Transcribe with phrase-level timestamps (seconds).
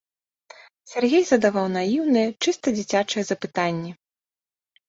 [0.91, 3.91] Сяргей задаваў наіўныя, чыста дзіцячыя запытанні.